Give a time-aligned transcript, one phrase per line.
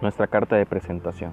[0.00, 1.32] nuestra carta de presentación.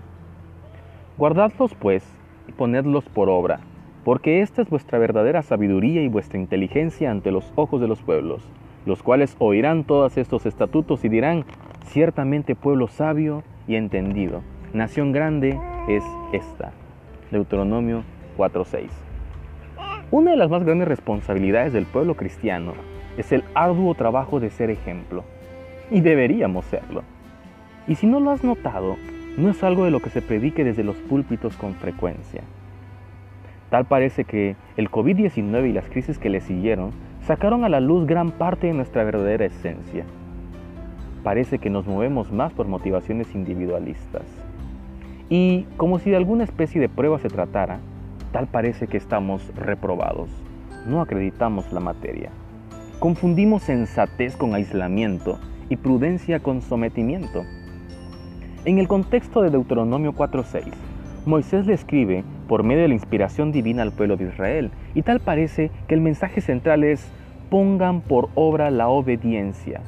[1.17, 2.03] Guardadlos pues
[2.47, 3.59] y ponedlos por obra,
[4.03, 8.47] porque esta es vuestra verdadera sabiduría y vuestra inteligencia ante los ojos de los pueblos,
[8.85, 11.45] los cuales oirán todos estos estatutos y dirán,
[11.87, 16.71] ciertamente pueblo sabio y entendido, nación grande es esta.
[17.31, 18.03] Deuteronomio
[18.37, 18.89] 4:6.
[20.09, 22.73] Una de las más grandes responsabilidades del pueblo cristiano
[23.17, 25.25] es el arduo trabajo de ser ejemplo,
[25.91, 27.03] y deberíamos serlo.
[27.87, 28.97] Y si no lo has notado,
[29.37, 32.41] no es algo de lo que se predique desde los púlpitos con frecuencia.
[33.69, 36.91] Tal parece que el COVID-19 y las crisis que le siguieron
[37.25, 40.05] sacaron a la luz gran parte de nuestra verdadera esencia.
[41.23, 44.23] Parece que nos movemos más por motivaciones individualistas.
[45.29, 47.79] Y como si de alguna especie de prueba se tratara,
[48.31, 50.29] tal parece que estamos reprobados.
[50.85, 52.31] No acreditamos la materia.
[52.99, 57.43] Confundimos sensatez con aislamiento y prudencia con sometimiento.
[58.67, 60.73] En el contexto de Deuteronomio 4.6,
[61.25, 65.21] Moisés le escribe por medio de la inspiración divina al pueblo de Israel, y tal
[65.21, 67.09] parece que el mensaje central es
[67.49, 69.79] pongan por obra la obediencia,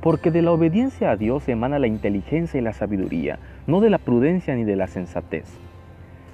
[0.00, 3.98] porque de la obediencia a Dios emana la inteligencia y la sabiduría, no de la
[3.98, 5.46] prudencia ni de la sensatez.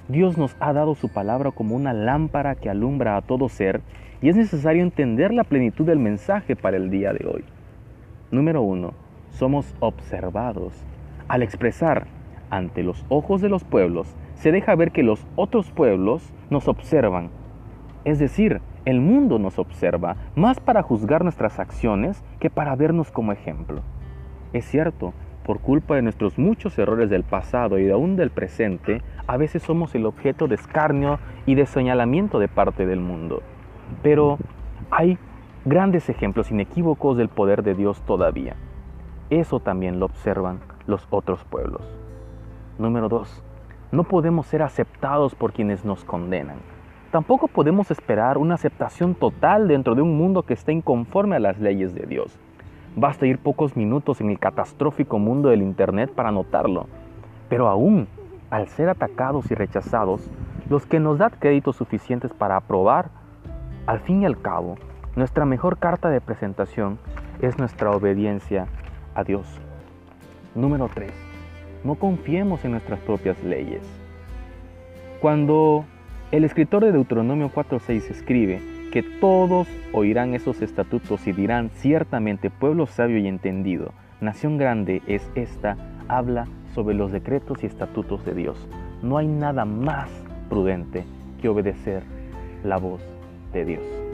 [0.09, 3.81] Dios nos ha dado su palabra como una lámpara que alumbra a todo ser
[4.21, 7.43] y es necesario entender la plenitud del mensaje para el día de hoy.
[8.29, 8.93] Número 1.
[9.31, 10.85] Somos observados.
[11.29, 12.07] Al expresar
[12.49, 17.29] ante los ojos de los pueblos, se deja ver que los otros pueblos nos observan.
[18.03, 23.31] Es decir, el mundo nos observa más para juzgar nuestras acciones que para vernos como
[23.31, 23.83] ejemplo.
[24.53, 25.13] Es cierto,
[25.45, 29.93] por culpa de nuestros muchos errores del pasado y aún del presente, a veces somos
[29.93, 33.43] el objeto de escarnio y de señalamiento de parte del mundo.
[34.01, 34.39] Pero
[34.89, 35.19] hay
[35.63, 38.55] grandes ejemplos inequívocos del poder de Dios todavía.
[39.29, 41.81] Eso también lo observan los otros pueblos.
[42.77, 43.43] Número 2.
[43.91, 46.57] No podemos ser aceptados por quienes nos condenan.
[47.11, 51.59] Tampoco podemos esperar una aceptación total dentro de un mundo que está inconforme a las
[51.59, 52.37] leyes de Dios.
[52.95, 56.87] Basta ir pocos minutos en el catastrófico mundo del Internet para notarlo.
[57.49, 58.07] Pero aún,
[58.49, 60.29] al ser atacados y rechazados,
[60.69, 63.09] los que nos dan créditos suficientes para aprobar,
[63.87, 64.75] al fin y al cabo,
[65.15, 66.99] nuestra mejor carta de presentación
[67.41, 68.67] es nuestra obediencia
[69.15, 69.59] a Dios.
[70.55, 71.11] Número 3.
[71.83, 73.81] No confiemos en nuestras propias leyes.
[75.21, 75.85] Cuando
[76.31, 78.61] el escritor de Deuteronomio 4.6 escribe,
[78.91, 85.29] que todos oirán esos estatutos y dirán ciertamente pueblo sabio y entendido, nación grande es
[85.35, 85.77] esta,
[86.07, 88.67] habla sobre los decretos y estatutos de Dios.
[89.03, 90.09] No hay nada más
[90.49, 91.03] prudente
[91.41, 92.03] que obedecer
[92.63, 93.01] la voz
[93.53, 94.08] de Dios.